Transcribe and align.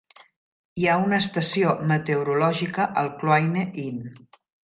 Hi 0.83 0.87
ha 0.87 0.95
una 1.01 1.19
estació 1.23 1.75
meteorològica 1.91 2.89
al 3.01 3.13
Cluanie 3.19 3.69
Inn. 3.87 4.01